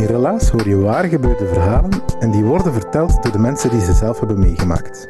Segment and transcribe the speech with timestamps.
[0.00, 3.80] In Relaas hoor je waar gebeurde verhalen en die worden verteld door de mensen die
[3.80, 5.08] ze zelf hebben meegemaakt.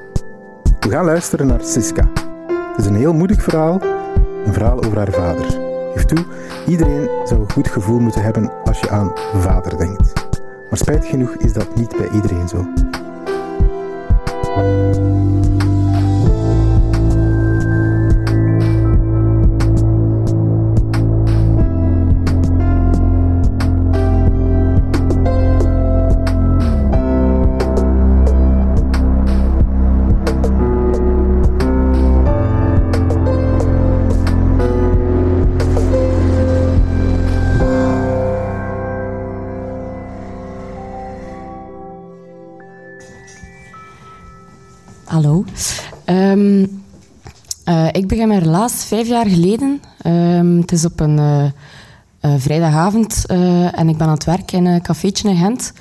[0.80, 2.10] We gaan luisteren naar Siska.
[2.46, 3.80] Het is een heel moedig verhaal,
[4.44, 5.46] een verhaal over haar vader.
[5.94, 6.24] Geef toe,
[6.66, 10.12] iedereen zou een goed gevoel moeten hebben als je aan vader denkt.
[10.68, 12.66] Maar spijtig genoeg is dat niet bij iedereen zo.
[45.22, 45.44] Hallo.
[46.04, 46.66] Ehm,
[47.64, 49.82] eh, ik begin mijn relaas vijf jaar geleden.
[49.98, 51.44] Ehm, het is op een eh,
[52.20, 55.72] eh, vrijdagavond en ik ben aan het werk in een cafeetje in Gent.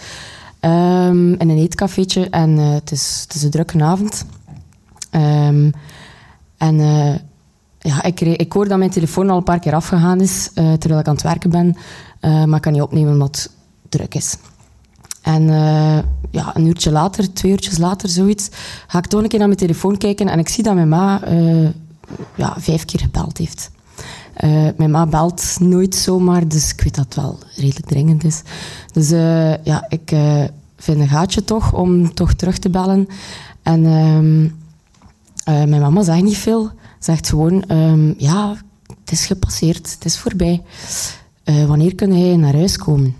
[0.59, 4.25] Ehm, in een eetcafeetje en het, is, het is een drukke avond.
[6.57, 6.81] en
[7.79, 11.07] ja, ik, ik hoor dat mijn telefoon al een paar keer afgegaan is terwijl ik
[11.07, 11.75] aan het werken ben.
[12.21, 13.49] maar ik kan niet opnemen omdat
[13.81, 14.37] het druk is.
[15.21, 15.49] En
[16.31, 18.49] ja, een uurtje later, twee uurtjes later, zoiets,
[18.87, 21.27] ga ik toch een keer naar mijn telefoon kijken en ik zie dat mijn ma
[21.27, 21.69] uh,
[22.35, 23.71] ja, vijf keer gebeld heeft.
[24.43, 28.41] Uh, mijn ma belt nooit zomaar, dus ik weet dat het wel redelijk dringend is.
[28.93, 29.09] Dus
[29.63, 30.15] ja, ik
[30.77, 33.07] vind een gaatje toch om toch terug te bellen.
[33.61, 36.71] En ehm, mijn mama zegt niet veel.
[36.99, 38.55] Zegt gewoon, um, ja,
[38.99, 40.61] het is gepasseerd, het is voorbij.
[41.43, 43.15] wanneer kun jij naar huis komen?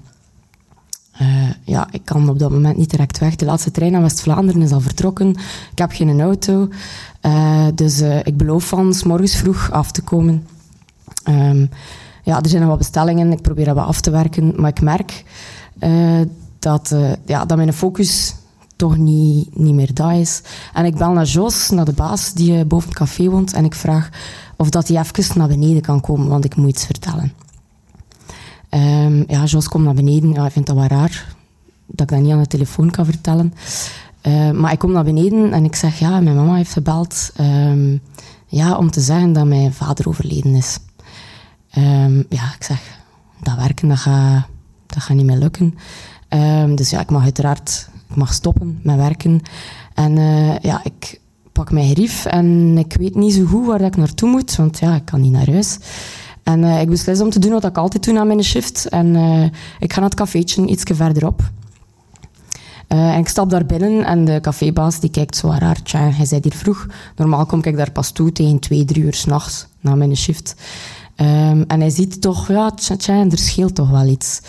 [1.21, 1.27] Uh,
[1.63, 3.35] ja, ik kan op dat moment niet direct weg.
[3.35, 5.29] De laatste trein naar West-Vlaanderen is al vertrokken.
[5.71, 6.69] Ik heb geen auto.
[7.21, 10.47] Uh, dus uh, ik beloof van morgens vroeg af te komen.
[11.29, 11.69] Um,
[12.23, 13.31] ja, er zijn nog wat bestellingen.
[13.31, 14.53] Ik probeer dat wat af te werken.
[14.55, 15.23] Maar ik merk
[16.59, 18.35] dat, ja, dat mijn focus
[18.75, 20.41] toch niet, niet meer daar is.
[20.73, 23.53] En ik bel naar Jos, naar de baas die boven het café woont.
[23.53, 24.09] En ik vraag
[24.57, 27.33] of dat hij even naar beneden kan komen, want ik moet iets vertellen.
[28.69, 30.33] Um, ja, Jos komt naar beneden.
[30.33, 31.35] Ja, ik vind dat wel raar
[31.85, 33.53] dat ik dat niet aan de telefoon kan vertellen.
[34.27, 38.01] Uh, maar ik kom naar beneden en ik zeg, ja, mijn mama heeft gebeld um,
[38.47, 40.79] ja, om te zeggen dat mijn vader overleden is.
[42.29, 42.81] Ja, ik zeg,
[43.41, 44.45] dat werken, dat gaat,
[44.85, 45.75] dat niet meer lukken.
[46.75, 49.41] dus ja, ik mag uiteraard ik mag stoppen met werken.
[49.93, 51.19] En uh, ja, ik
[51.51, 54.95] pak mijn grief en ik weet niet zo goed waar ik naartoe moet, want ja,
[54.95, 55.77] ik kan niet naar huis.
[56.49, 58.89] En uh, ik beslis om te doen wat ik altijd doe na mijn shift.
[58.89, 59.43] En uh,
[59.79, 61.41] ik ga naar het cafeetje iets verderop.
[62.87, 65.81] Uh, en ik stap daar binnen en de cafébaas die kijkt zo raar.
[65.81, 66.87] Tja, hij zei hier vroeg.
[67.15, 70.55] Normaal kom ik daar pas toe tegen twee, drie uur s'nachts na mijn shift.
[71.21, 74.41] Um, en hij ziet toch, ja, tja, tja, er scheelt toch wel iets.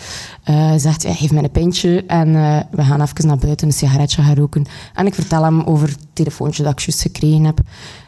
[0.49, 3.67] Uh, hij zegt, hij geeft mij een pintje en uh, we gaan even naar buiten
[3.67, 4.65] een sigaretje gaan roken.
[4.93, 7.59] En ik vertel hem over het telefoontje dat ik juist gekregen heb.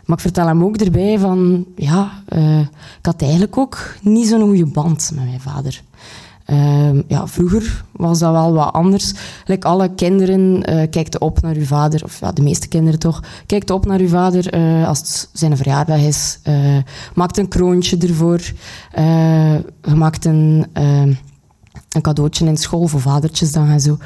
[0.06, 4.42] Maar ik vertel hem ook erbij van, ja, uh, ik had eigenlijk ook niet zo'n
[4.42, 5.82] goede band met mijn vader.
[6.54, 9.14] Uh, ja, vroeger was dat wel wat anders.
[9.60, 13.70] Alle kinderen uh, kijken op naar uw vader, of ja, de meeste kinderen toch, kijkt
[13.70, 16.40] op naar uw vader uh, als het zijn verjaardag is.
[16.48, 16.78] Uh,
[17.14, 18.42] maakt een kroontje ervoor.
[19.82, 23.98] je maakt een, een cadeautje in school voor vadertjes dan en zo.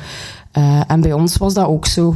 [0.88, 2.16] en bij ons was dat ook zo.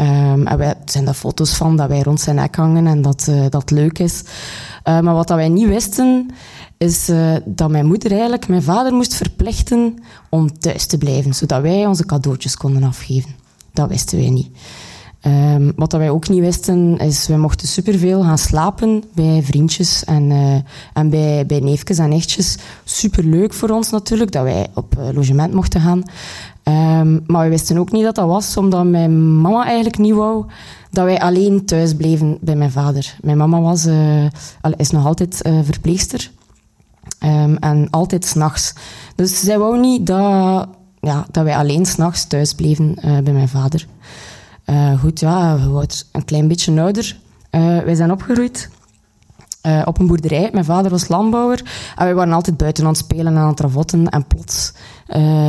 [0.00, 3.26] Um, en wij zijn daar foto's van dat wij rond zijn nek hangen en dat
[3.30, 4.22] uh, dat leuk is.
[4.84, 6.30] Uh, maar wat dat wij niet wisten,
[6.78, 9.94] is uh, dat mijn moeder eigenlijk mijn vader moest verplichten
[10.30, 13.30] om thuis te blijven, zodat wij onze cadeautjes konden afgeven.
[13.72, 14.48] Dat wisten wij niet.
[15.22, 20.04] Um, wat dat wij ook niet wisten, is wij mochten superveel gaan slapen bij vriendjes
[20.04, 20.32] en,
[20.92, 22.56] en bij, bij neefjes en nichtjes.
[22.84, 26.02] Superleuk voor ons natuurlijk, dat wij op logement mochten gaan.
[26.68, 30.46] Um, maar we wisten ook niet dat dat was, omdat mijn mama eigenlijk niet wou
[30.90, 33.16] dat wij alleen thuis bleven bij mijn vader.
[33.20, 34.26] Mijn mama was, uh,
[34.76, 36.30] is nog altijd uh, verpleegster.
[37.24, 38.74] Um, en altijd s'nachts.
[39.14, 40.68] Dus zij wou niet dat,
[41.00, 43.86] ja, dat wij alleen s'nachts thuis bleven bij mijn vader.
[45.00, 47.16] goed, ja, we waren een klein beetje ouder.
[47.50, 48.70] wij zijn opgegroeid.
[49.84, 50.48] op een boerderij.
[50.52, 51.62] Mijn vader was landbouwer.
[51.96, 54.08] En wij waren altijd buiten aan het spelen en aan het ravotten.
[54.08, 54.72] En plots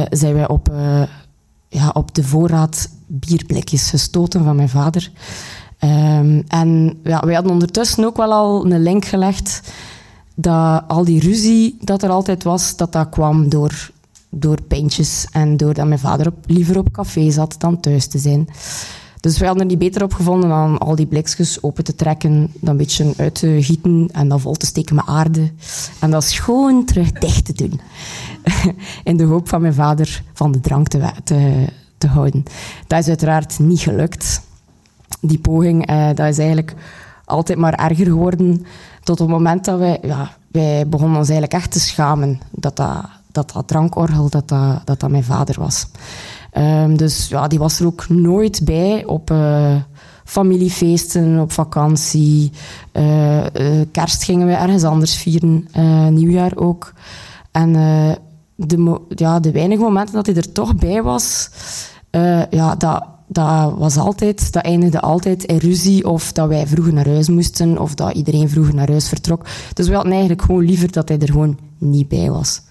[0.10, 0.72] zijn wij op,
[1.68, 5.12] ja, op de voorraad bierblikjes gestoten van mijn vader.
[5.80, 9.62] Um, en ja, wij hadden ondertussen ook wel al een link gelegd
[10.36, 13.92] dat al die ruzie dat er altijd was, dat dat kwam door,
[14.30, 18.48] door pintjes en doordat mijn vader op, liever op café zat dan thuis te zijn.
[19.20, 22.52] Dus wij hadden er niet beter op gevonden dan al die blikjes open te trekken,
[22.54, 25.52] dan een beetje uit te gieten en dan vol te steken met aarde.
[26.00, 27.82] En dat schoon terug dicht te doen.
[29.04, 31.12] In de hoop van mijn vader van de drank te,
[31.98, 32.44] te, houden.
[32.88, 34.42] Dat is uiteraard niet gelukt.
[35.22, 36.74] Die poging, eh, dat is eigenlijk
[37.26, 38.66] altijd maar erger geworden.
[39.04, 43.06] Tot het moment dat wij, ja, wij begonnen ons eigenlijk echt te schamen dat dat,
[43.32, 44.48] dat, drankorgel, dat,
[44.86, 45.88] dat dat mijn vader was.
[46.58, 49.76] Ehm, dus ja, die was er ook nooit bij op uh,
[50.24, 52.52] familiefeesten, op vakantie.
[52.94, 53.42] Uh,
[53.92, 55.68] kerst gingen we ergens anders vieren,
[56.10, 56.94] nieuwjaar ook.
[57.52, 57.74] En
[58.56, 61.50] de, ja, de weinige momenten dat hij er toch bij was,
[62.50, 67.08] ja, dat, dat was altijd, dat eindigde altijd in ruzie of dat wij vroeger naar
[67.08, 69.46] huis moesten of dat iedereen vroeger naar huis vertrok.
[69.74, 72.62] Dus we hadden eigenlijk gewoon liever dat hij er gewoon niet bij was.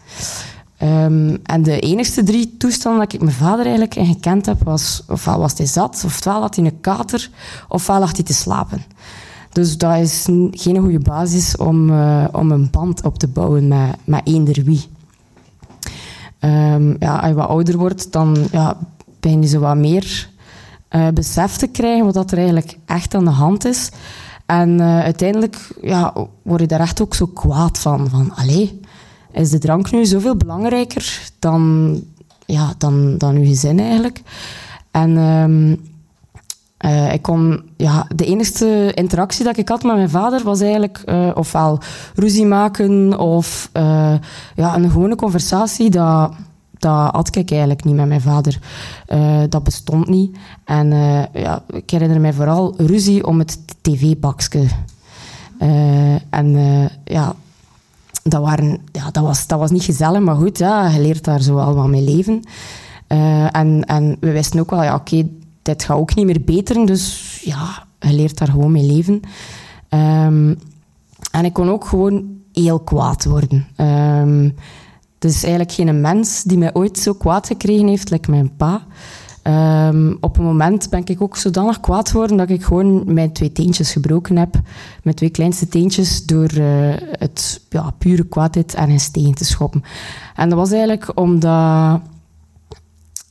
[0.82, 5.02] Um, en de enigste drie toestanden dat ik mijn vader eigenlijk in gekend heb, was
[5.08, 7.30] ofwel was hij zat, ofwel had hij een kater,
[7.68, 8.82] ofwel lag hij te slapen.
[9.52, 13.96] Dus dat is geen goede basis om, uh, om een band op te bouwen met,
[14.04, 14.86] met eender wie.
[16.40, 18.76] Um, ja, als je wat ouder wordt, dan ja,
[19.20, 20.28] ben je zo wat meer
[20.90, 23.90] uh, besef te krijgen wat er eigenlijk echt aan de hand is.
[24.46, 26.12] En uh, uiteindelijk ja,
[26.42, 28.08] word je daar echt ook zo kwaad van.
[28.10, 28.80] Van, allee,
[29.42, 32.00] is de drank nu zoveel belangrijker dan,
[32.46, 34.22] ja, dan, dan uw gezin eigenlijk?
[34.90, 35.80] En um,
[36.84, 41.02] uh, ik kon, ja, de enige interactie dat ik had met mijn vader was eigenlijk
[41.06, 41.78] uh, ofwel
[42.14, 44.14] ruzie maken of uh,
[44.54, 46.32] ja, een gewone conversatie dat
[46.78, 48.58] dat had ik eigenlijk niet met mijn vader.
[49.48, 50.36] Dat bestond niet.
[50.64, 50.88] En
[51.32, 54.66] ja, ik herinner mij vooral ruzie om het tv-bakje.
[56.30, 56.56] En
[57.04, 57.34] ja,
[58.28, 61.42] dat, waren, ja dat, was, dat was niet gezellig, maar goed, ja, je leert daar
[61.42, 62.42] zo allemaal mee leven.
[63.52, 65.28] en, en we wisten ook wel, ja, oké,
[65.62, 69.20] dit gaat ook niet meer beteren, dus ja, je leert daar gewoon mee leven.
[69.90, 70.58] Um,
[71.30, 73.66] en ik kon ook gewoon heel kwaad worden.
[73.76, 74.54] Um,
[75.18, 78.86] dus eigenlijk geen mens die mij ooit zo kwaad gekregen heeft, like mijn pa.
[79.46, 83.52] Um, op een moment ben ik ook zodanig kwaad geworden dat ik gewoon mijn twee
[83.52, 84.60] teentjes gebroken heb.
[85.02, 89.82] Mijn twee kleinste teentjes door uh, het ja, pure kwaadheid en een steen te schoppen.
[90.34, 92.00] En dat was eigenlijk omdat...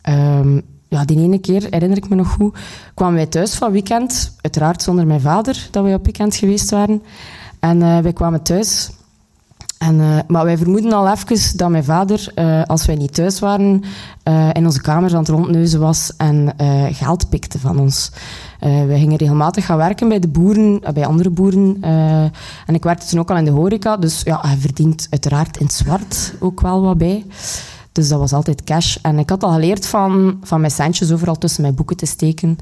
[0.09, 2.57] Um, ja, die ene keer, herinner ik me nog goed,
[2.93, 4.35] kwamen wij thuis van weekend.
[4.41, 7.03] Uiteraard zonder mijn vader, dat wij op weekend geweest waren.
[7.59, 8.89] En uh, wij kwamen thuis
[9.77, 13.39] en, uh, maar wij vermoeden al even dat mijn vader, uh, als wij niet thuis
[13.39, 13.83] waren,
[14.23, 16.53] uh, in onze kamer aan het rondneuzen was en
[16.91, 18.11] geld pikte van ons.
[18.59, 21.77] wij gingen regelmatig gaan werken bij de boeren, bij andere boeren.
[22.65, 25.69] en ik werkte toen ook al in de horeca, dus ja, hij verdient uiteraard in
[25.69, 27.25] zwart ook wel wat bij.
[27.91, 28.97] Dus dat was altijd cash.
[29.01, 32.57] En ik had al geleerd van, van mijn centjes overal tussen mijn boeken te steken.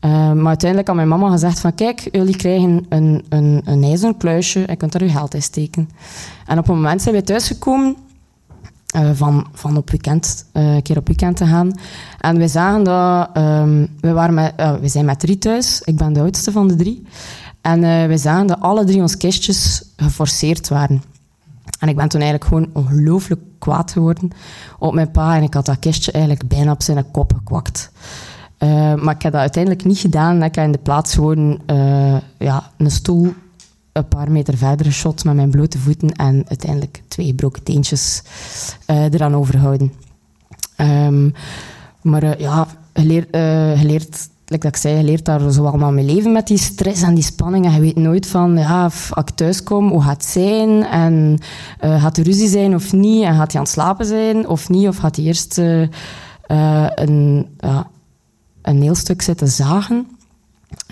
[0.00, 4.16] Uh, maar uiteindelijk had mijn mama gezegd van kijk, jullie krijgen een, een, een ijzeren
[4.16, 5.90] kluisje en kunt daar uw geld in steken.
[6.46, 7.96] En op een moment zijn wij thuisgekomen
[8.96, 11.72] uh, van, van op weekend, uh, een keer op weekend te gaan.
[12.20, 16.12] En wij zagen dat, um, we, waren met, we zijn met drie thuis, ik ben
[16.12, 17.06] de oudste van de drie.
[17.60, 21.02] En wij zagen dat alle drie onze kistjes geforceerd waren.
[21.78, 24.30] En ik ben toen eigenlijk gewoon ongelooflijk kwaad geworden
[24.78, 27.90] op mijn pa en ik had dat kistje eigenlijk bijna op zijn kop gekwakt.
[28.58, 30.42] Uh, maar ik heb dat uiteindelijk niet gedaan.
[30.42, 33.34] Ik heb in de plaats gewoon uh, ja, een stoel
[33.92, 38.22] een paar meter verder geschot met mijn blote voeten en uiteindelijk twee gebroken teentjes
[38.86, 39.92] uh, eraan overhouden.
[40.76, 41.32] Um,
[42.02, 43.02] maar ja, je
[43.82, 47.02] leert like dat ik zei, je leert daar zo allemaal mee leven met die stress
[47.02, 47.66] en die spanning.
[47.66, 50.84] En je weet nooit van, ja, als ik thuis kom, hoe gaat het zijn?
[50.84, 51.38] En
[51.80, 53.22] gaat er ruzie zijn of niet?
[53.22, 54.88] En gaat hij aan het slapen zijn of niet?
[54.88, 55.58] Of gaat hij eerst
[56.96, 57.48] een,
[58.68, 60.08] een heel stuk zitten zagen.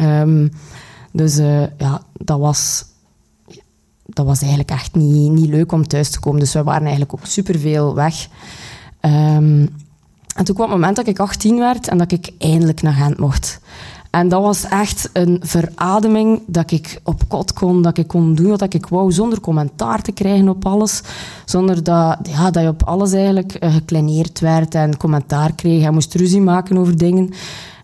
[0.00, 0.50] Um,
[1.12, 2.85] dus uh, ja, dat was,
[4.06, 6.40] dat was eigenlijk echt niet, niet leuk om thuis te komen.
[6.40, 8.28] Dus we waren eigenlijk ook superveel weg.
[9.00, 9.68] Um,
[10.35, 13.18] en toen kwam het moment dat ik 18 werd en dat ik eindelijk naar Gent
[13.18, 13.61] mocht.
[14.10, 18.48] En dat was echt een verademing dat ik op kot kon, dat ik kon doen
[18.48, 21.02] wat ik wou, zonder commentaar te krijgen op alles.
[21.44, 25.82] Zonder dat, ja, dat je op alles eigenlijk uh, gekleineerd werd en commentaar kreeg.
[25.82, 27.30] Je moest ruzie maken over dingen.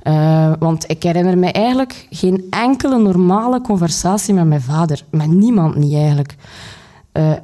[0.03, 5.05] Uh, want ik herinner me eigenlijk geen enkele normale conversatie met mijn vader.
[5.11, 6.37] Met niemand niet eigenlijk.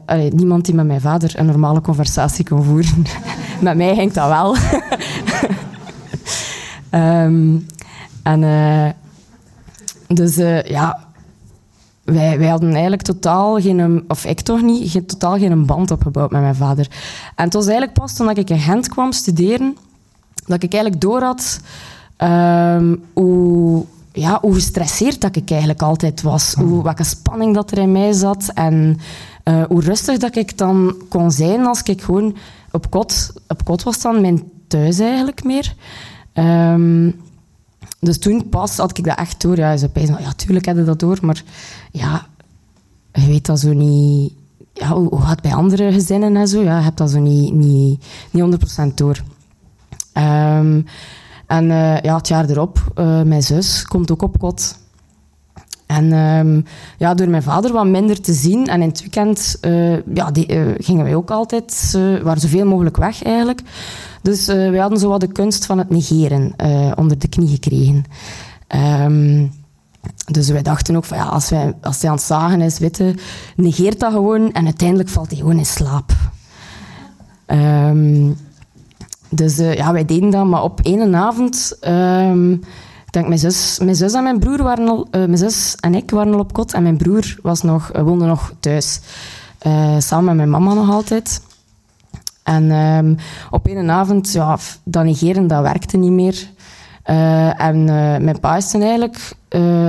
[0.07, 3.05] Allee, niemand die met mijn vader een normale conversatie kon voeren.
[3.61, 4.57] met mij ging dat wel.
[7.01, 7.67] um,
[8.29, 8.89] en uh,
[10.07, 10.99] dus uh, ja,
[12.05, 16.31] wij, wij hadden eigenlijk totaal geen, of ik toch niet, geen, totaal geen band opgebouwd
[16.31, 16.87] met mijn vader.
[17.35, 19.77] En het was eigenlijk pas toen ik in Gent kwam studeren,
[20.47, 21.61] dat ik eigenlijk door had
[22.19, 26.55] um, hoe, ja, hoe gestresseerd dat ik eigenlijk altijd was.
[26.55, 28.99] Hoe, welke spanning dat er in mij zat en
[29.45, 32.37] uh, hoe rustig dat ik dan kon zijn als ik gewoon
[32.73, 35.75] op kot, op kot was dan mijn thuis eigenlijk meer.
[36.35, 37.27] Um,
[38.01, 39.57] dus toen pas had ik dat echt door.
[39.57, 41.43] Ja, ze zei, ja, tuurlijk had je dat door, maar
[41.91, 42.27] ja,
[43.13, 44.33] je weet dat zo niet...
[44.73, 46.63] Ja, hoe, gaat het bij andere gezinnen en zo?
[46.63, 48.59] Ja, je hebt dat zo niet, niet, niet
[48.91, 49.23] 100% door.
[50.15, 50.85] Um,
[51.47, 54.79] en uh, ja, het jaar erop, uh, mijn zus komt ook op kot.
[55.89, 56.65] En um,
[56.99, 60.47] ja, door mijn vader wat minder te zien en in het weekend uh, ja, die,
[60.79, 63.63] gingen wij ook altijd, waren zoveel mogelijk weg eigenlijk.
[64.23, 67.49] Dus uh, wij hadden zo wat de kunst van het negeren uh, onder de knie
[67.49, 68.05] gekregen.
[69.05, 69.53] Um,
[70.31, 73.15] dus wij dachten ook van ja, als, wij, als hij aan het zagen is, witte,
[73.57, 76.13] negeert dat gewoon en uiteindelijk valt hij gewoon in slaap.
[77.47, 78.37] Um,
[79.29, 81.79] dus uh, ja, wij deden dat, maar op één avond,
[83.09, 86.11] ik denk mijn zus, mijn zus en mijn broer waren al, mijn zus en ik
[86.11, 89.01] waren al op kot en mijn broer was nog, woonde nog thuis.
[89.99, 91.43] samen met mijn mama nog altijd.
[92.43, 93.17] En um,
[93.51, 96.51] op een avond, ja, dat negeren, dat werkte niet meer.
[97.57, 97.85] En
[98.25, 99.33] mijn pa is toen eigenlijk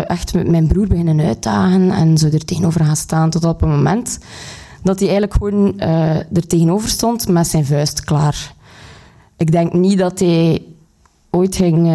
[0.07, 3.29] echt met mijn broer beginnen uitdagen en zo er tegenover gaan staan.
[3.29, 4.19] Tot op het moment
[4.83, 5.79] dat hij eigenlijk gewoon
[6.33, 8.53] er tegenover stond met zijn vuist klaar.
[9.37, 10.63] Ik denk niet dat hij
[11.29, 11.87] ooit ging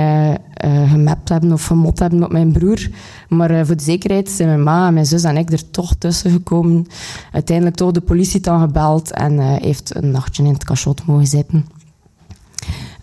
[0.89, 2.89] gemapt hebben of gemot hebben op mijn broer.
[3.29, 6.31] Maar uh, voor de zekerheid zijn mijn ma, mijn zus en ik er toch tussen
[6.31, 6.87] gekomen.
[7.33, 11.67] Uiteindelijk toch de politie dan gebeld en heeft een nachtje in het cachot mogen zitten.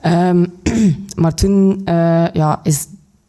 [0.06, 0.54] Um,
[1.22, 1.82] maar toen
[2.34, 2.88] ja, is,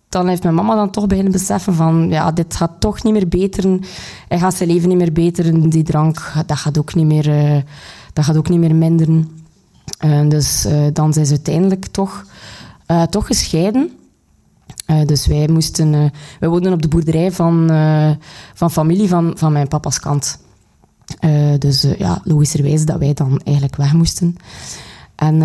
[0.09, 3.28] dan heeft mijn mama dan toch beginnen beseffen van ja, dit gaat toch niet meer
[3.28, 3.80] beteren.
[4.28, 5.71] Hij gaat zijn leven niet meer beteren.
[5.71, 7.64] Die drank, dat gaat ook niet meer,
[8.12, 9.28] dat gaat ook niet meer minderen.
[10.28, 12.25] dus dan zijn ze uiteindelijk toch
[12.93, 13.91] uh, toch gescheiden.
[14.87, 15.93] Uh, dus wij moesten...
[15.93, 16.05] Uh,
[16.41, 17.67] wij woonden op de boerderij van,
[18.55, 20.39] van familie van, van mijn papa's kant.
[21.59, 24.37] dus ja, logischerwijs dat wij dan eigenlijk weg moesten.
[25.15, 25.37] En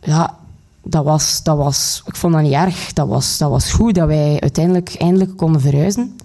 [0.00, 0.36] ja,
[0.82, 2.02] dat was, dat was...
[2.06, 2.92] Ik vond dat niet erg.
[2.92, 6.16] Dat was, dat was goed dat wij uiteindelijk eindelijk konden verhuizen.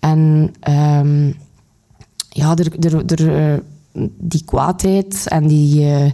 [0.00, 0.52] En...
[0.68, 1.34] Um,
[2.28, 2.84] ja, er...
[2.84, 3.62] er, er
[4.18, 6.10] die kwaadheid en die, uh,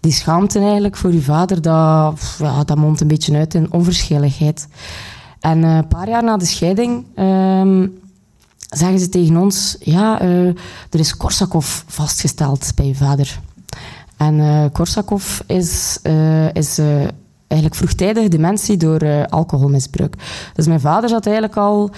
[0.00, 4.68] die schaamte eigenlijk voor je vader, dat, ja, dat mondt een beetje uit in onverschilligheid.
[5.40, 7.98] En uh, een paar jaar na de scheiding um,
[8.68, 10.46] zeggen ze tegen ons, ja, uh,
[10.90, 13.40] er is Korsakov vastgesteld bij je vader.
[14.16, 15.98] En Korsakov is,
[16.52, 16.78] is
[17.46, 20.14] eigenlijk vroegtijdige dementie door alcoholmisbruik.
[20.54, 21.90] Dus mijn vader zat eigenlijk al,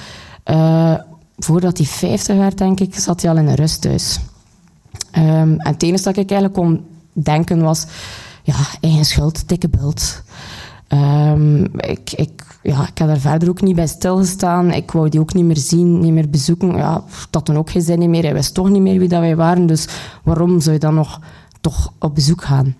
[1.37, 4.19] voordat hij 50 werd, denk ik, zat hij al in een rusthuis.
[5.25, 7.87] En het enige dat ik eigenlijk kon denken was,
[8.43, 10.23] ja, eigen schuld, dikke bult.
[10.89, 14.73] Um, ik, ik, ja, ik heb daar verder ook niet bij stilgestaan.
[14.73, 16.77] Ik wou die ook niet meer zien, niet meer bezoeken.
[16.77, 18.23] Ja, dat dan ook geen zin meer.
[18.23, 19.67] Hij wist toch niet meer wie dat wij waren.
[19.67, 19.89] Dus
[20.23, 21.21] waarom zou je dan nog
[21.61, 22.77] toch op bezoek gaan?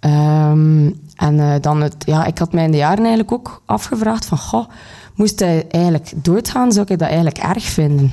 [0.00, 4.24] Um, en uh, dan het, ja, ik had mij in de jaren eigenlijk ook afgevraagd
[4.24, 4.68] van, goh,
[5.14, 8.12] moest hij eigenlijk doodgaan, zou ik dat eigenlijk erg vinden?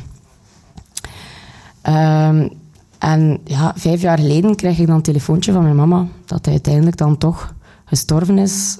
[1.83, 2.49] Um,
[2.99, 6.53] en ja, vijf jaar geleden kreeg ik dan een telefoontje van mijn mama dat hij
[6.53, 7.53] uiteindelijk dan toch
[7.85, 8.77] gestorven is.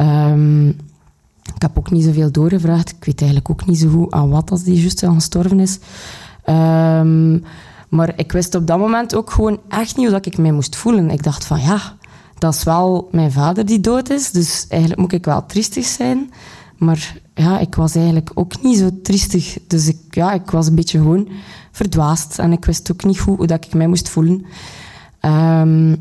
[0.00, 0.68] Um,
[1.54, 2.90] ik heb ook niet zoveel doorgevraagd.
[2.90, 5.78] Ik weet eigenlijk ook niet zo goed aan wat als die juist gestorven is.
[6.46, 7.44] Um,
[7.88, 11.10] maar ik wist op dat moment ook gewoon echt niet hoe ik mij moest voelen.
[11.10, 11.96] Ik dacht van ja,
[12.38, 16.30] dat is wel mijn vader die dood is, dus eigenlijk moet ik wel triestig zijn.
[16.78, 19.58] Maar ja, ik was eigenlijk ook niet zo triestig.
[19.66, 21.28] Dus ik, ja, ik was een beetje gewoon
[21.72, 22.38] verdwaasd.
[22.38, 24.44] En ik wist ook niet goed hoe dat ik mij moest voelen.
[25.20, 25.96] Um,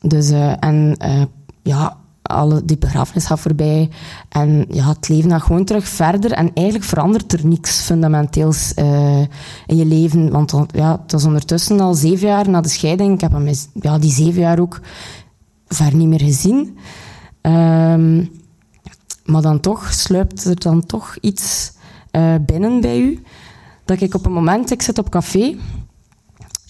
[0.00, 1.22] dus, uh, en uh,
[1.62, 3.90] ja, alle, die begrafenis gaat voorbij.
[4.28, 6.32] En ja, het leven gaat gewoon terug verder.
[6.32, 9.20] En eigenlijk verandert er niks fundamenteels uh,
[9.66, 10.30] in je leven.
[10.30, 13.14] Want ja, het was ondertussen al zeven jaar na de scheiding.
[13.14, 14.80] Ik heb hem ja, die zeven jaar ook
[15.66, 16.78] ver niet meer gezien.
[17.42, 18.30] Um,
[19.26, 21.72] maar dan toch sluipt er dan toch iets
[22.12, 23.22] uh, binnen bij u.
[23.84, 25.56] Dat ik op een moment, ik zit op café.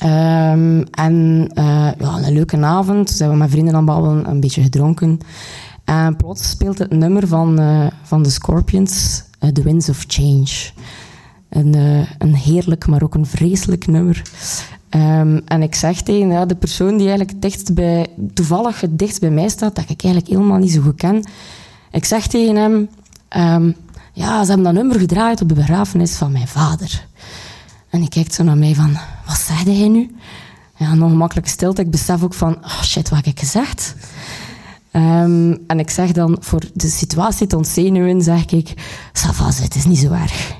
[0.04, 4.62] Um, en uh, ja, een leuke avond, zijn we met vrienden aan babbelen, een beetje
[4.62, 5.18] gedronken.
[5.84, 9.22] En plots speelt het nummer van, uh, van de Scorpions,
[9.52, 10.70] The Winds of Change.
[11.48, 11.74] Een,
[12.18, 14.22] een heerlijk, maar ook een vreselijk nummer.
[14.90, 19.20] Um, en ik zeg tegen ja, de persoon die eigenlijk dichtst bij, toevallig het dichtst
[19.20, 21.24] bij mij staat, dat ik eigenlijk helemaal niet zo goed ken.
[21.96, 22.88] Ik zeg tegen hem,
[23.36, 23.76] um,
[24.12, 27.06] ja, ze hebben dat nummer gedraaid op de begrafenis van mijn vader.
[27.90, 30.16] En hij kijkt zo naar mij van, wat zei hij nu?
[30.76, 31.80] Ja, een ongemakkelijke stilte.
[31.80, 33.94] Ik besef ook van, oh shit, wat heb ik gezegd?
[34.92, 38.74] Um, en ik zeg dan, voor de situatie te ontzenuwen, zeg ik,
[39.12, 40.52] Savas, het is niet zo erg.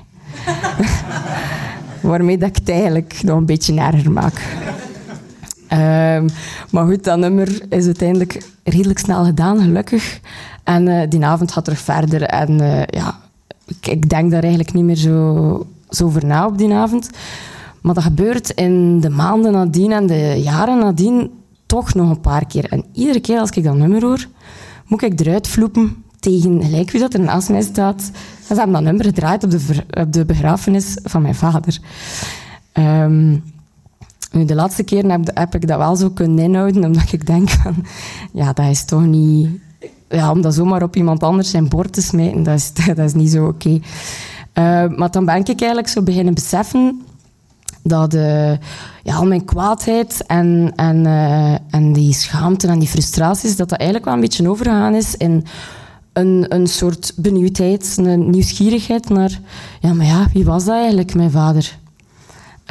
[2.11, 4.41] Waarmee dat ik het eigenlijk nog een beetje erger maak.
[5.71, 6.27] Um,
[6.71, 10.19] maar goed, dat nummer is uiteindelijk redelijk snel gedaan, gelukkig.
[10.63, 12.21] En uh, die avond gaat terug verder.
[12.21, 13.19] En uh, ja,
[13.65, 17.09] ik, ik, denk daar eigenlijk niet meer zo, zo over na op die avond.
[17.81, 21.31] Maar dat gebeurt in de maanden nadien en de jaren nadien
[21.65, 22.65] toch nog een paar keer.
[22.69, 24.25] En iedere keer als ik dat nummer hoor,
[24.85, 28.01] moet ik eruit vloepen tegen gelijk wie dat er naast mij staat.
[28.45, 31.79] Ze hebben dat nummer gedraaid op de, op de begrafenis van mijn vader.
[32.73, 33.43] Um,
[34.31, 37.75] nu, de laatste keer heb, ik dat wel zo kunnen inhouden, omdat ik denk van,
[38.33, 39.49] ja, dat is toch niet...
[40.09, 43.13] Ja, om dat zomaar op iemand anders zijn bord te smijten, dat is, dat is
[43.13, 43.69] niet zo oké.
[43.69, 43.81] Uh,
[44.87, 47.01] maar dan ben ik eigenlijk zo beginnen beseffen
[47.83, 48.51] dat uh,
[49.03, 53.77] ja, al mijn kwaadheid en, en, uh, en die schaamte en die frustraties, dat dat
[53.77, 55.45] eigenlijk wel een beetje overgegaan is in
[56.13, 59.39] een, een soort benieuwdheid, een nieuwsgierigheid naar,
[59.81, 61.77] ja, maar ja, wie was dat eigenlijk, mijn vader?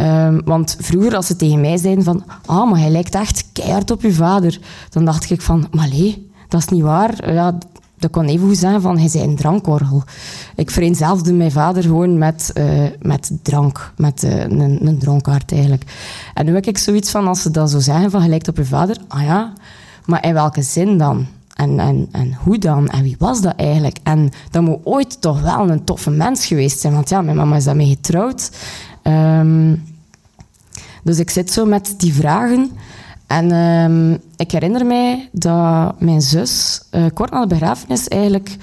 [0.00, 3.90] Um, want vroeger, als ze tegen mij zeiden van, ah, maar hij lijkt echt keihard
[3.90, 4.60] op je vader,
[4.90, 5.90] dan dacht ik van, maar
[6.48, 7.32] dat is niet waar.
[7.32, 7.58] Ja,
[7.98, 10.02] dat kon even goed zijn van, hij zei een drankorgel.
[10.54, 12.64] Ik vereenzelfde mijn vader gewoon met, uh,
[13.00, 15.82] met drank, met uh, een, een dronkaard eigenlijk.
[16.34, 18.56] En nu heb ik zoiets van, als ze dat zo zeggen van, hij lijkt op
[18.56, 19.52] je vader, ah ja,
[20.04, 21.26] maar in welke zin dan?
[21.56, 22.88] En, en, en hoe dan?
[22.88, 23.98] En wie was dat eigenlijk?
[24.02, 26.92] En dat moet ooit toch wel een toffe mens geweest zijn.
[26.92, 28.50] Want ja, mijn mama is daarmee getrouwd.
[29.02, 29.84] Um,
[31.02, 32.70] dus ik zit zo met die vragen.
[33.26, 38.56] En um, ik herinner mij dat mijn zus uh, kort na de begrafenis eigenlijk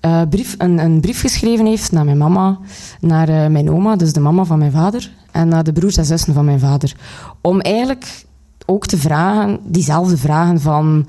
[0.00, 2.58] uh, brief, een, een, brief geschreven heeft naar mijn mama,
[3.00, 6.04] naar uh, mijn oma, dus de mama van mijn vader, en naar de broers en
[6.04, 6.96] zussen van mijn vader.
[7.40, 8.24] Om eigenlijk
[8.66, 11.06] ook te vragen, diezelfde vragen van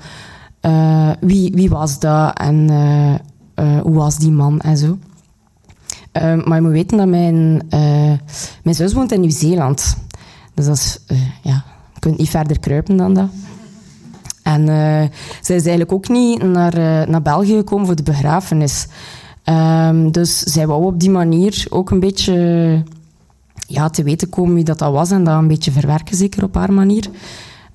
[1.20, 2.68] wie, wie was dat en
[3.82, 4.98] hoe was die man en zo.
[6.12, 7.62] Uh, maar je moet weten dat mijn,
[8.62, 9.96] mijn zus woont in Nieuw-Zeeland.
[10.54, 10.98] Dus dat is,
[11.42, 13.28] ja, je kunt niet verder kruipen dan dat.
[14.42, 14.66] En
[15.40, 16.74] zij is eigenlijk ook niet naar,
[17.08, 18.86] naar België gekomen voor de begrafenis.
[19.44, 22.82] Um, dus zij wou op die manier ook een beetje
[23.66, 26.54] ja, te weten komen wie dat, dat was en dat een beetje verwerken, zeker op
[26.54, 27.10] haar manier.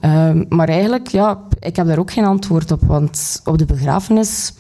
[0.02, 4.54] Um, maar eigenlijk, ja, ik heb daar ook geen antwoord op, want op de begrafenis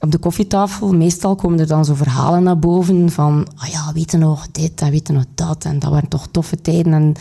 [0.00, 4.10] op de koffietafel, meestal komen er dan zo verhalen naar boven van, ah ja, weet
[4.10, 6.92] je nog dit en weet je nog dat en dat waren toch toffe tijden.
[6.92, 7.14] En,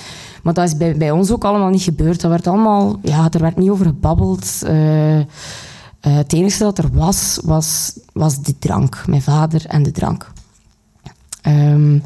[0.43, 2.22] maar dat is bij, ons ook allemaal niet gebeurd.
[2.22, 4.60] Dat werd allemaal, ja, er werd niet over gebabbeld.
[4.63, 5.26] Uh, uh,
[6.02, 9.04] het enige dat er was, was, was de drank.
[9.08, 10.32] Mijn vader en de drank.
[11.48, 12.04] Um,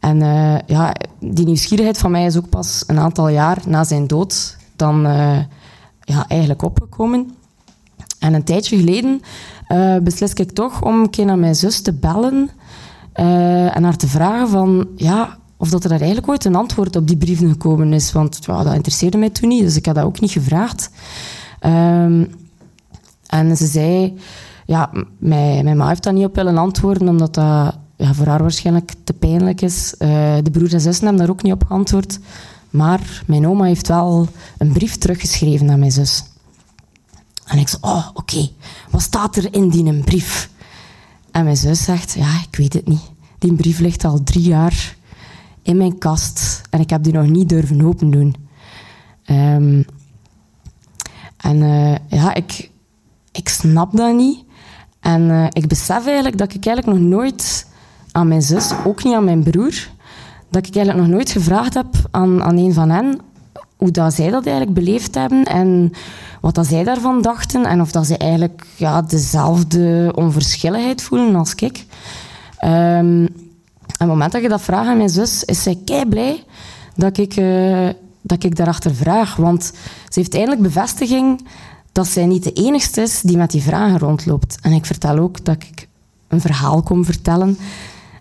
[0.00, 4.06] en uh, ja, die nieuwsgierigheid van mij is ook pas een aantal jaar na zijn
[4.06, 5.00] dood dan
[6.00, 7.30] ja, eigenlijk opgekomen.
[8.18, 9.20] En een tijdje geleden
[9.68, 12.50] uh, beslis ik toch om een keer naar mijn zus te bellen
[13.14, 17.06] uh, en haar te vragen van, ja, of dat er eigenlijk ooit een antwoord op
[17.06, 18.12] die brieven gekomen is.
[18.12, 20.90] Want dat interesseerde mij toen niet, dus ik had dat ook niet gevraagd.
[21.60, 22.34] Um,
[23.26, 24.18] en ze zei,
[24.66, 28.42] ja, mijn, mijn ma heeft daar niet op willen antwoorden, omdat dat ja, voor haar
[28.42, 29.94] waarschijnlijk te pijnlijk is.
[30.42, 32.18] De broers en zussen hebben daar ook niet op geantwoord.
[32.70, 36.24] Maar mijn oma heeft wel een brief teruggeschreven naar mijn zus.
[37.44, 38.48] En ik zei, oh, oké,
[38.90, 40.50] wat staat er in die brief?
[41.30, 43.10] En mijn zus zegt, ja, ik weet het niet.
[43.38, 44.96] Die brief ligt al drie jaar
[45.62, 48.34] in mijn kast en ik heb die nog niet durven open doen.
[49.30, 49.84] Um,
[51.36, 52.70] en uh, ja, ik,
[53.32, 54.44] ik snap dat niet.
[55.00, 57.66] En uh, ik besef eigenlijk dat ik eigenlijk nog nooit
[58.12, 59.88] aan mijn zus, ook niet aan mijn broer,
[60.56, 63.20] dat ik eigenlijk nog nooit gevraagd heb aan, aan een van hen
[63.76, 65.92] hoe dat zij dat eigenlijk beleefd hebben en
[66.40, 71.54] wat dat zij daarvan dachten en of dat ze eigenlijk ja, dezelfde onverschilligheid voelen als
[71.54, 71.84] ik.
[72.64, 73.24] Um,
[73.82, 76.44] op het moment dat je dat vraagt aan mijn zus, is zij kei blij
[76.94, 77.88] dat ik, uh,
[78.22, 79.36] dat ik daarachter vraag.
[79.36, 79.64] Want
[80.08, 81.46] ze heeft eindelijk bevestiging
[81.92, 84.58] dat zij niet de enigste is die met die vragen rondloopt.
[84.60, 85.88] En ik vertel ook dat ik
[86.28, 87.58] een verhaal kom vertellen.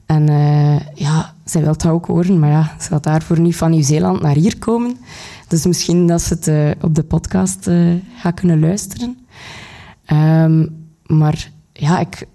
[0.05, 3.71] En uh, ja, zij wil dat ook horen, maar ja, ze gaat daarvoor niet van
[3.71, 4.97] Nieuw-Zeeland naar hier komen.
[5.47, 9.17] Dus misschien dat ze het uh, op de podcast uh, gaat kunnen luisteren.
[10.11, 12.27] Um, maar ja, ik,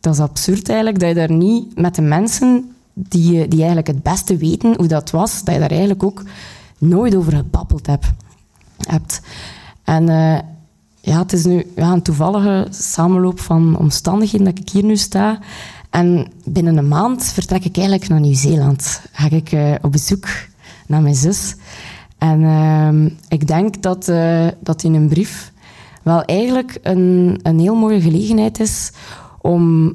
[0.00, 4.02] dat is absurd eigenlijk, dat je daar niet met de mensen die, die eigenlijk het
[4.02, 6.22] beste weten hoe dat was, dat je daar eigenlijk ook
[6.78, 8.06] nooit over gebabbeld hebt.
[8.76, 9.20] hebt.
[9.84, 10.06] En
[11.00, 15.38] ja, het is nu ja, een toevallige samenloop van omstandigheden dat ik hier nu sta.
[15.90, 19.00] En binnen een maand vertrek ik eigenlijk naar Nieuw-Zeeland.
[19.12, 20.26] Ga ik uh, op bezoek
[20.86, 21.54] naar mijn zus.
[22.18, 25.52] En uh, ik denk dat, uh, dat in een brief
[26.02, 28.92] wel eigenlijk een, een heel mooie gelegenheid is
[29.40, 29.94] om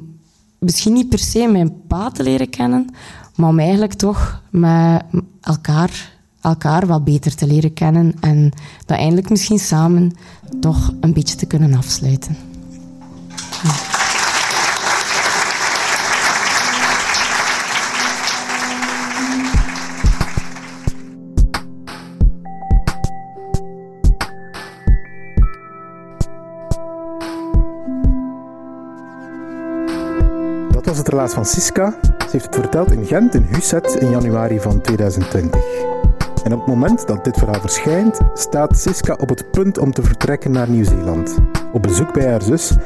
[0.58, 2.94] misschien niet per se mijn pa te leren kennen,
[3.34, 5.02] maar om eigenlijk toch met
[5.40, 8.52] elkaar, elkaar wat beter te leren kennen en
[8.86, 10.12] dat eindelijk misschien samen
[10.60, 12.36] toch een beetje te kunnen afsluiten.
[31.16, 31.94] Relaas van Siska.
[32.02, 35.60] Ze heeft het verteld in Gent, in Husset, in januari van 2020.
[36.44, 40.02] En op het moment dat dit verhaal verschijnt, staat Siska op het punt om te
[40.02, 41.38] vertrekken naar Nieuw-Zeeland.
[41.72, 42.76] Op bezoek bij haar zus,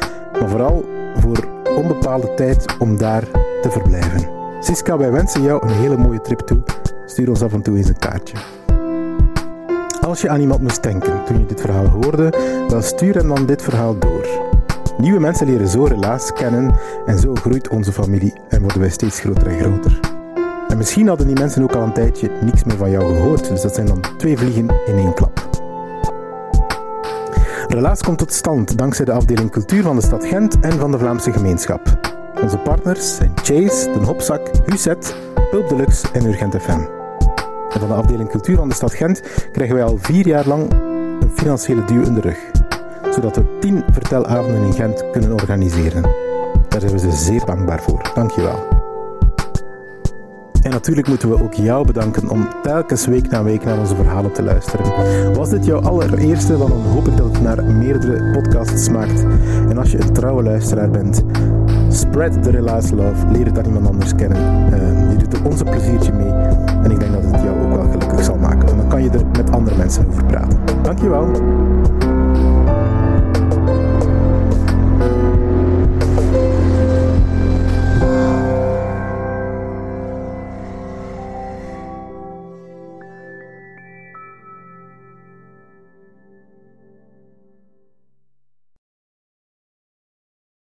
[0.41, 3.25] maar vooral voor onbepaalde tijd om daar
[3.63, 4.29] te verblijven.
[4.61, 6.63] Siska, wij wensen jou een hele mooie trip toe.
[7.07, 8.37] Stuur ons af en toe eens een kaartje.
[10.01, 12.33] Als je aan iemand moest denken toen je dit verhaal hoorde,
[12.69, 14.50] dan stuur hem dan dit verhaal door.
[15.01, 16.75] Nieuwe mensen leren zo relaas kennen
[17.07, 20.01] en zo groeit onze familie en worden wij steeds groter en groter.
[20.69, 23.63] En misschien hadden die mensen ook al een tijdje niks meer van jou gehoord, dus
[23.63, 25.49] dat zijn dan twee vliegen in één klap.
[27.69, 30.99] Relaas komt tot stand dankzij de afdeling cultuur van de stad Gent en van de
[30.99, 32.13] Vlaamse gemeenschap.
[32.43, 35.15] Onze partners zijn Chase, Den Hopzak, Huset,
[35.51, 36.81] Pulp Deluxe en Urgent FM.
[37.71, 40.73] En van de afdeling cultuur van de stad Gent krijgen wij al vier jaar lang
[41.21, 42.60] een financiële duw in de rug
[43.11, 46.03] zodat we tien vertelavonden in Gent kunnen organiseren.
[46.69, 48.11] Daar zijn we ze zeer dankbaar voor.
[48.15, 48.79] Dankjewel.
[50.63, 54.33] En natuurlijk moeten we ook jou bedanken om telkens week na week naar onze verhalen
[54.33, 55.35] te luisteren.
[55.35, 59.25] Was dit jouw allereerste, dan hoop ik dat het naar meerdere podcasts smaakt.
[59.69, 61.23] En als je een trouwe luisteraar bent,
[61.89, 63.27] spread the relaas love.
[63.33, 64.39] Leer het aan iemand anders kennen.
[64.73, 66.33] Uh, je doet er onze pleziertje mee.
[66.83, 68.67] En ik denk dat het jou ook wel gelukkig zal maken.
[68.67, 70.59] Want dan kan je er met andere mensen over praten.
[70.83, 71.31] Dankjewel.